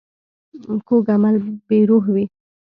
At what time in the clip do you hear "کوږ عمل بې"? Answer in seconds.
0.87-1.79